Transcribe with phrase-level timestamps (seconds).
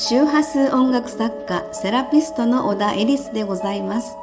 [0.00, 4.16] 周波数音楽作家セラピストの小田エリスでございます。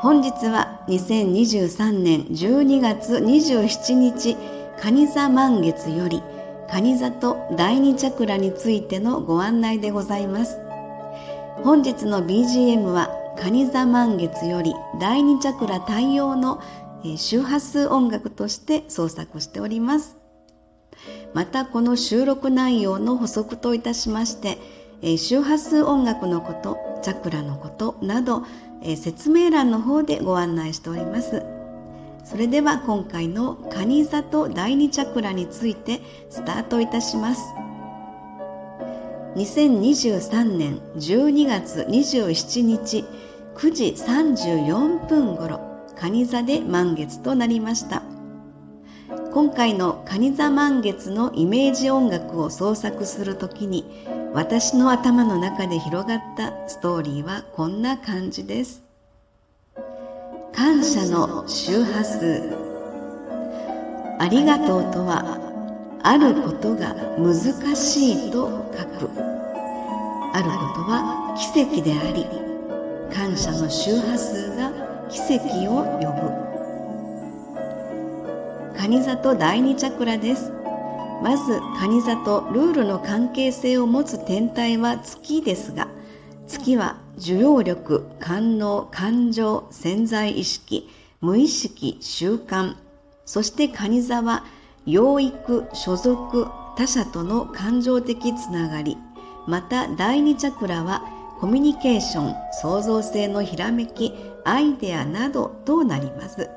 [0.00, 4.36] 本日は2023年12月27日
[4.78, 6.22] 蟹座満月より
[6.68, 10.60] 蟹座と第二チャクラについてのご案内でございます。
[11.64, 16.62] 本日の BGM は蟹座満月より第二チャクラ対応の
[17.16, 20.18] 周波数音楽として創作しております。
[21.34, 24.83] またこの収録内容の補足といたしまして
[25.18, 28.42] 周波数音楽のことチャクラのことなど
[28.96, 31.42] 説明欄の方でご案内しております。
[32.24, 37.42] それでは今回のカニ座と第二チャクラについてスタートいたします。
[39.36, 43.04] 2023年12月27日
[43.56, 45.60] 9時34分頃
[45.96, 48.02] 蟹座で満月となりました。
[49.32, 58.82] 今回の蟹座満月のイメージ音楽を創作するときに私の頭の中で広がったストーリーはこんな感じです。
[60.52, 62.42] 感謝の周波数。
[64.18, 65.38] ありがとうとは
[66.02, 67.36] あることが難
[67.76, 69.12] しいと書く。
[70.32, 72.26] あることは奇跡であり
[73.14, 74.72] 感謝の周波数が
[75.08, 76.28] 奇跡を呼ぶ。
[78.76, 80.53] 蟹座と第二チャクラです。
[81.24, 85.88] まず蟹座とルールの関係性を持つ天体は月ですが
[86.46, 90.86] 月は受容力官能感情潜在意識
[91.22, 92.76] 無意識習慣。
[93.24, 94.44] そして蟹座は
[94.84, 98.98] 養育所属他者との感情的つながり。
[99.46, 101.04] また第二チャクラは
[101.40, 104.12] コミュニケーション創造性のひらめき
[104.44, 106.50] アイデアなどとなります。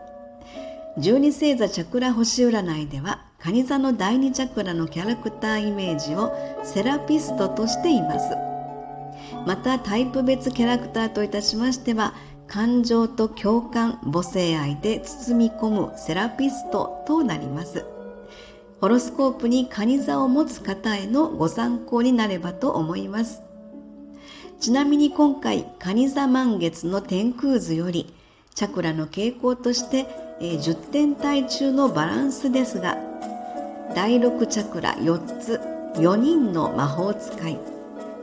[0.98, 8.36] 十二星座チャクラ星占いでは蟹座の第二チャクラのキャラクターイメージをセラピストとしています。
[9.46, 12.14] またタイプ別キャラクターといたしましては
[12.48, 17.86] 感情と共感母性愛で包み込むセラピストとなります。
[18.82, 23.42] ホロスコープに蟹座を持つ方へのご参考になればと思います。
[24.60, 28.14] ちなみに今回蟹座満月の天空図より
[28.56, 30.08] チャクラの傾向として、
[30.40, 33.07] え10点体中のバランスですが
[33.96, 35.60] 第6チャクラ4つ
[35.96, 37.58] 4人の魔法使い。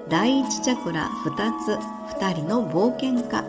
[0.08, 1.78] 第1チャクラ2つ
[2.18, 3.44] 2人の冒険家。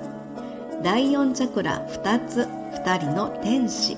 [0.81, 3.98] 第4チャクラ2つ2人の天使。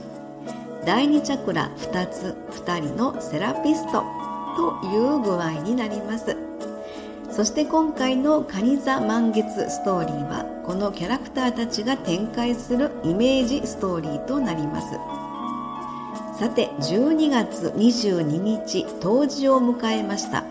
[0.86, 4.04] 第2チャクラ2つ2人のセラピスト。
[4.58, 6.36] という具合になります。
[7.30, 14.98] そして今回のカニ座満月ストーリーはこのキャラクターたちが展開するイメージストーリーとなります。
[16.38, 20.46] さて12月22日冬至を迎えました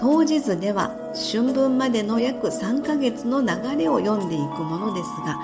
[0.00, 0.96] 当日では
[1.30, 5.38] 春分までの約3ヶ月の流れを読んでいくものですが、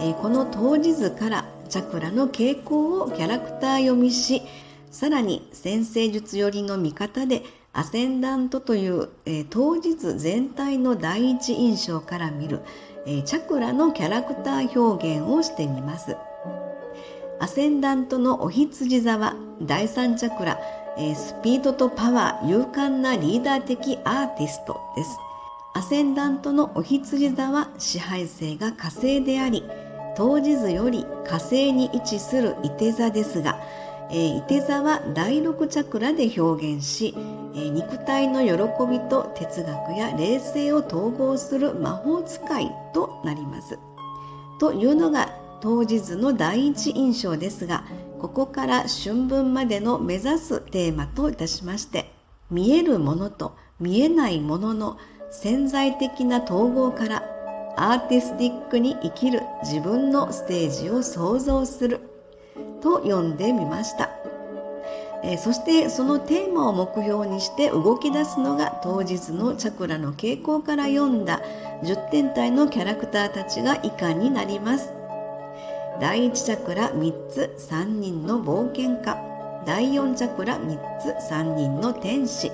[0.00, 4.40] え、この当日図からチャクラの傾向をキャラクター読みし
[4.90, 7.42] さらに先生術寄りの見方で
[7.74, 12.60] アセンダントという、えー、当日全体の第一印象から見る、
[13.04, 16.16] えー、チャクラのキャラクター表現をしてみます。
[17.38, 20.58] アセンダントのお羊座は第三チャクラ、
[20.96, 25.18] えー、スピードとパワー、勇敢なリーダー的アーティストです。
[25.74, 29.64] アセンダントのお羊座は支配性が火星であり、
[30.16, 33.60] 当日より火星に位置する伊手座ですが、
[34.10, 37.14] えー、伊手座は第六チャクラで表現し、
[37.54, 38.52] えー、肉体の喜
[38.90, 43.78] びと哲学や霊性を統合する魔法使いとなります。
[44.58, 45.28] というのが
[45.66, 47.82] 当日の第一印象ですが
[48.20, 52.12] ここから春分までの目指すテーマといたしまして
[52.52, 54.96] 見えるものと見えないものの
[55.32, 57.24] 潜在的な統合から
[57.76, 61.98] アーティスティックに生きる自分のステージを想像する
[62.80, 64.10] と読んでみました、
[65.24, 71.42] え、そしてそのテーマを目標にして動き出すのが当日のチャクラの傾向から読んだ
[71.82, 74.95] 10点体のキャラクターたちが以下になります。
[75.98, 79.16] 第1チャクラ3つ3人の冒険家。
[79.64, 82.52] 第4チャクラ3つ3人の天使。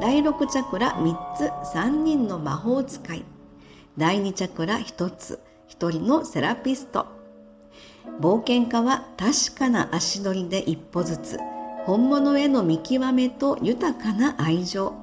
[0.00, 3.24] 第6チャクラ3つ3人の魔法使い。
[3.98, 5.38] 第2チャクラ1つ。
[5.68, 7.04] 1人のセラピスト。
[8.20, 11.38] 冒険家は確かな足取りで一歩ずつ。
[11.84, 14.94] 本物への見極めと豊かな愛情。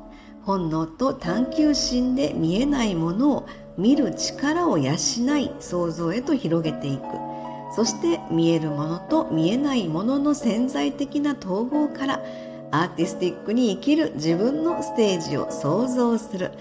[0.42, 3.46] 本能と探求心で見えないものを
[3.78, 7.35] 見る力を養い想像へと広げていく。
[7.76, 12.24] そして見えるものと見えないものの潜在的な統合から
[12.72, 16.52] アーティスティックに生きる自分のステージを想像する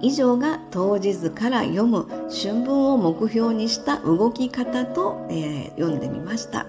[0.00, 6.66] 以上が当日から読む春分を目標にした動き方と、えー、読んでみました。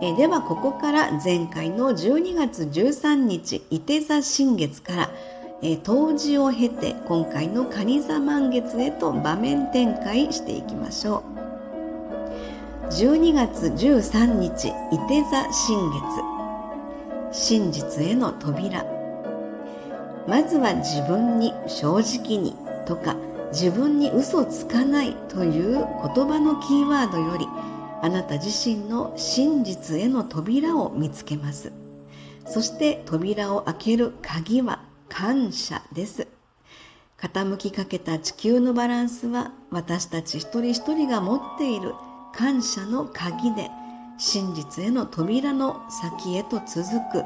[0.00, 5.10] え、ではここから前回の12月13日伊手座新月から、
[5.62, 11.45] え、冬至を経て今回の蟹座満月へと場面展開していきましょう。
[12.90, 16.22] 12月13日伊手座新月。
[17.32, 18.86] 真実への扉。
[20.28, 22.54] まずは自分に正直に
[22.86, 23.16] とか
[23.52, 25.84] 自分に嘘つかないという言
[26.26, 27.46] 葉のキーワードより
[28.02, 31.72] あなた自身の真実への扉を見つけます。
[32.46, 36.28] そして扉を開ける鍵は感謝です。
[37.18, 41.94] 傾きかけた地球のバランスは私たち一人一人が持っている
[42.36, 43.70] 感謝の鍵で
[44.18, 47.24] 真実への扉の先へと続く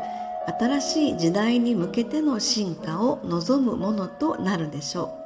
[0.59, 5.17] 新しい時代に向けての進化を望むものとなるでしょ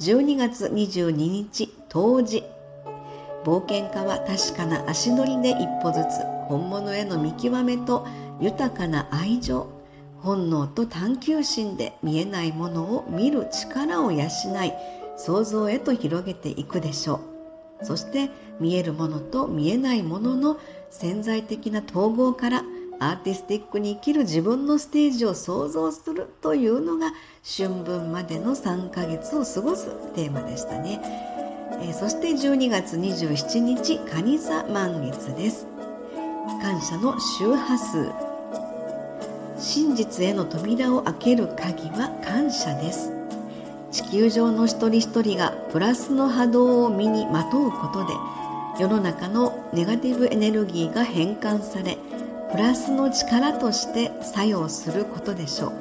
[0.00, 0.02] う。
[0.02, 2.44] 12月22日冬至。
[3.44, 8.06] 冒険家は確かな足取りで一歩ずつ本物への見極めと
[8.40, 9.66] 豊かな愛情
[10.18, 14.28] 本能と探求心で見えないものを見る力を養い
[15.16, 17.29] 想像へと広げていくでしょう。
[17.82, 20.58] そして見えるものと見えないものの
[20.90, 22.62] 潜在的な統合から
[22.98, 27.12] アーティスティックに生きる自分のステージを想像するというのが
[27.42, 31.00] 春分までの3ヶ月を過ごすテーマでしたね、
[31.82, 35.66] えー、そして12月27日蟹座満月です。
[36.60, 38.12] 感謝の周波数。
[39.58, 43.19] 真実への扉を開ける鍵は感謝です。
[43.90, 48.12] 地球上の一人一人がプラスの波動を身にまとうことで
[48.78, 51.98] 世の中のネガティブエネルギーが変換され
[52.52, 55.72] プラスの力として作用することでしょう。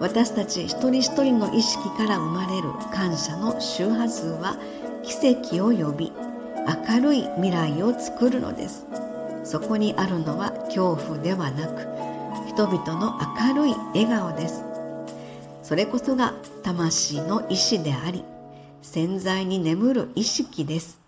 [0.00, 4.56] 私たち一人一人の意識から生まれる感謝の周波数は
[5.02, 6.12] 奇跡を呼び
[6.88, 8.86] 明るい未来を作るのです。
[9.44, 11.86] そこにあるのは恐怖ではなく
[12.48, 14.73] 人々の明るい笑顔です。
[15.64, 18.22] それこそが魂の意志であり
[18.82, 21.00] 潜在に眠る意識です。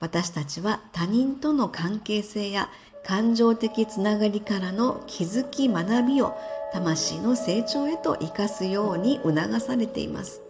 [0.00, 2.68] 私たちは他人との関係性や
[3.02, 6.36] 感情的つながりからの気づき学びを
[6.74, 10.42] 魂の成長へと生かすように促されています。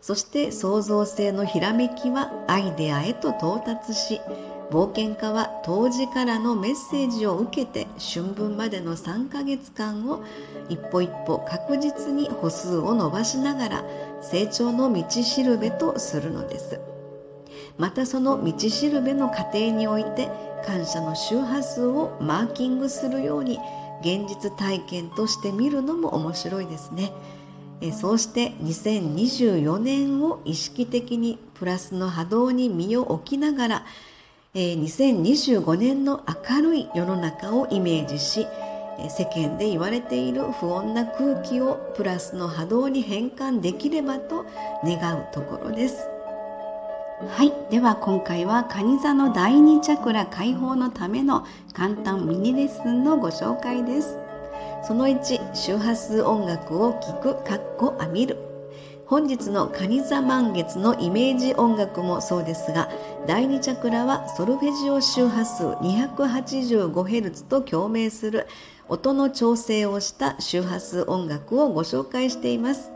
[0.00, 4.22] そして創造性のひらめきはアイデアへと到達し
[4.72, 10.24] 冒険家は当時からのメッセージを受けて春分までの3ヶ月間を
[10.70, 13.84] 一歩一歩確実に歩数を伸ばしながら
[14.22, 16.80] 成長の道しるべとするのです
[17.76, 20.30] またその道しるべの過程において
[20.64, 23.58] 感謝の周波数をマーキングするように
[24.00, 27.12] 現実体験として見るのも面白いですね。
[27.92, 33.86] そうして2024年を意識的にプラスの波動に身を置きながら、
[34.54, 38.46] え2025年の明るい世の中をイメージし
[39.08, 44.44] 世間で言われている不穏な空気をプラスの波動に変換できればと
[44.84, 46.06] 願うところです。
[47.28, 54.18] はい、では今回は蟹座の第二チャクラ解放のための簡単ミニレッスンのご紹介です。
[54.86, 58.51] その1、周波数音楽を聴く、かっこあみる。
[59.12, 62.88] 本日の蟹座満月のイメージ音楽もそうですが、
[63.26, 68.46] 第二チャクラはソルフェジオ周波数 285Hz と共鳴する
[68.88, 72.90] 音の調整をした周波数音楽をご紹介しています。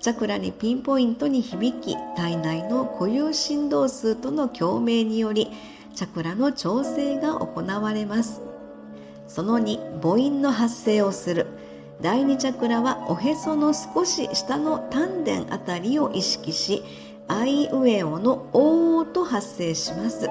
[0.00, 5.50] チャクラにピンポイントに響き体内の固有振動数との共鳴により
[5.94, 8.40] チャクラの調整が行われます
[9.28, 11.46] その2母音の発生をする
[12.00, 16.82] 第2チャクラはおへその少し下の丹田あたりを意識し
[17.28, 20.28] アイウェオの「おー」と発生します。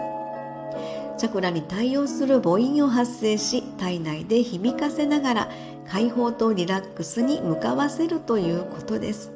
[1.17, 5.49] チャクラに対応する母音を発生し体内で響かせながら
[5.87, 9.31] 解放とリラックスに向かわせるということです。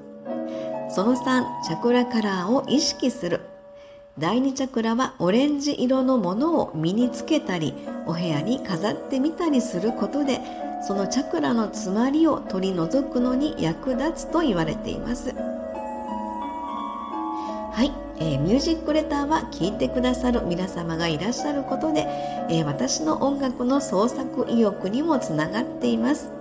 [0.90, 3.42] その3チャクラカラーを意識する。
[4.20, 7.76] 第2チャクラはオレンジ色のものを身につけたり
[8.08, 10.42] お部屋に飾ってみたりすることで
[10.82, 15.36] そのチャクラの詰まりを取り除くのに役立つと言われています。
[17.74, 22.08] はい、えー、ミュージックレターは聴いてくださる皆様がいらっしゃることで、
[22.50, 26.32] えー、私の音楽の創作意欲にもつながっています。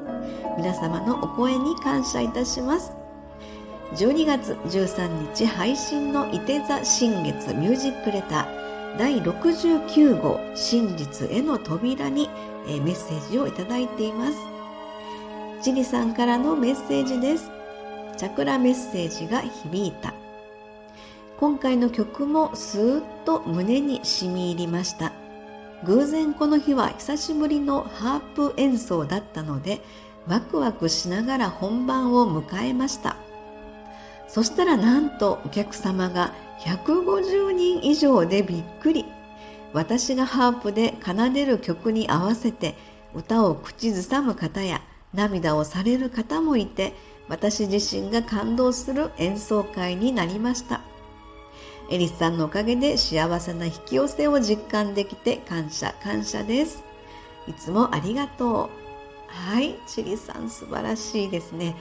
[0.57, 3.06] 皆様のお声に感謝いたします。
[3.95, 12.29] 12月13日配信の伊手座新月ミュージックレター第69号真実への扉に
[12.69, 14.39] えメッセージをいただいています。
[15.63, 17.57] ジリさんからのメッセージです。
[18.17, 20.15] チャクラメッセージが響いた
[21.39, 25.13] 今回の曲もスーッと胸に染み入りました
[25.85, 29.81] 偶然この日は久しぶりのハープ演奏だったので
[30.27, 33.17] ワクワクしながら本番を迎えました
[34.29, 39.05] そしたらなんとお客様が150人以上でびっくり。
[39.73, 42.75] 私がハープで奏でる曲に合わせて
[43.15, 44.81] 歌を口ずさむ方や
[45.13, 46.95] 涙をされる方もいて
[47.29, 50.81] 私自身が感動する演奏会になりました。
[51.91, 56.83] エリスさんのおかげで幸せな引き寄せを実感できて感謝感謝です。
[57.47, 58.87] いつもありがとう。
[59.29, 61.77] はいチリさん素晴らしいですね。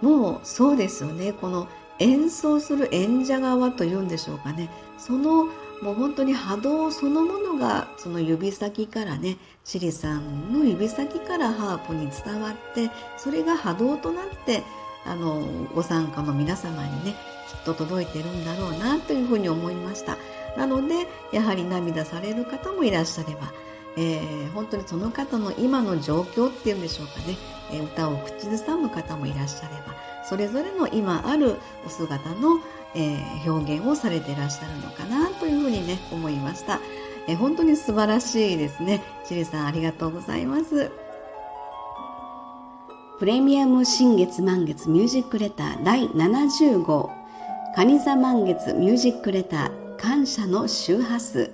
[0.00, 1.32] もうそうですよね。
[1.32, 1.66] この
[1.98, 4.68] 演奏する演者側というんでしょうかね。
[4.98, 5.46] その
[5.82, 14.62] もう本当に波動そのものがその指先からねシリさんの指先からハープに伝わってそれが波動となって
[15.06, 17.14] あのご参加の皆様にね
[17.48, 20.16] きっと届いてるんだろうなというふうに思いました。
[20.56, 23.52] なのでやはり涙される方もいらっしゃれば、
[23.96, 27.36] えー、本当にその方の今の状況っていうんでしょうかね、
[27.72, 29.94] え歌を口ずさむ方もいらっしゃれば
[30.28, 31.56] それぞれの今ある
[31.86, 32.60] お姿の、
[32.94, 36.80] えー、表現をされていらっしゃるのかなというふうにね思いました、
[37.26, 39.02] えー、本当に素晴らしいですね。
[39.24, 40.90] チリさんありがとうございます。
[43.18, 47.10] プレミアム新月満月ミュージックレター第70号。
[47.74, 51.50] 蟹座満月ミュージックレター感謝の周波数。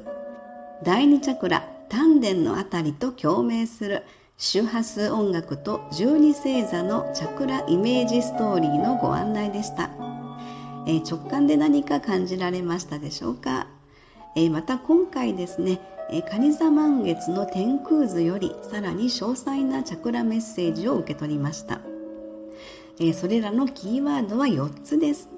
[0.82, 4.02] 第二チャクラ丹田のあたりと共鳴する。
[4.36, 9.90] 周波数音楽と十二星座のチャクライメージストーリーのご案内でした、
[10.86, 13.68] えー、直感で何か感じられましたでしょうか、
[14.34, 21.80] えー、また今回ですね蟹座満月の天空図よりさらに詳細なチャクラメッセージを受け取りました、
[23.14, 25.30] それらのキーワードは4つです。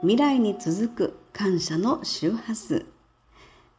[0.00, 2.84] 未来に続く感謝の周波数。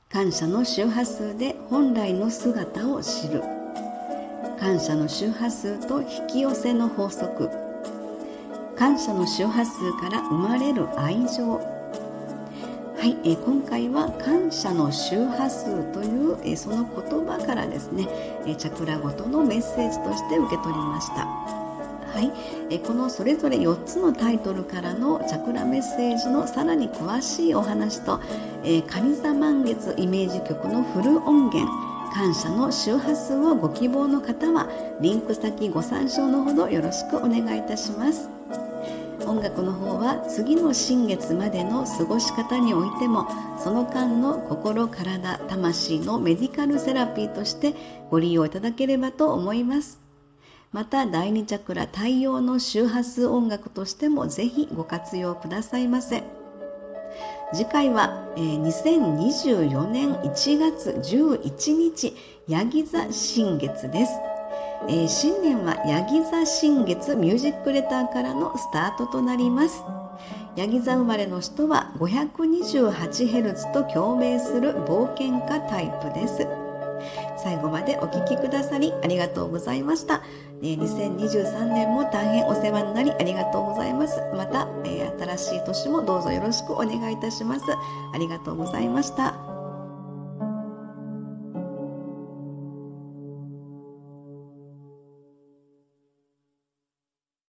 [0.09, 3.60] 感謝の周波数で本来の姿を知る。
[4.61, 7.49] 感謝の周波数と引き寄せの法則
[8.75, 11.63] 感謝の周波数から生まれる愛情は
[13.03, 18.07] い、え今回は感謝の周波数という、えその言葉からですね、
[18.45, 21.25] えチャクラごとのメッセージとして受け取りました。
[21.25, 22.31] はい、
[22.69, 28.21] えこのそれぞれ4つのタイトルからのチャクラメッセージのさらに詳しいお話と、
[28.63, 34.67] えー、神座満月イメージ曲のフル音源感謝の周波数をご希望の方は
[34.99, 38.29] リンク先ご参照のほどよろしくお願いいたします
[39.25, 43.27] 音楽の方は次の新月までの過ごし方においても
[43.57, 47.73] その間の心体魂のメディカルセラピーとして
[48.09, 50.01] ご利用いただければと思います
[50.71, 56.40] また第2チャクラ太陽の周波数音楽としてもぜひご活用くださいませ。
[57.53, 62.15] 次回は、えー、2024年1月11日
[62.47, 64.11] ヤギ座新月です、
[64.87, 69.83] えー、新年はヤギ座新月ミュージックレターからのスタートとなります。
[70.55, 76.60] ヤギ座生まれの人は 528Hz と共鳴する冒険家タイプです。
[77.43, 80.21] 最後までお聴きくださりありがとうございました。
[80.63, 84.21] え2023年も大変お世話になりありがとうございます。
[84.35, 87.65] また、え新しい年もどうぞよろしくお願いいたします。
[88.13, 89.50] ありがとうございました。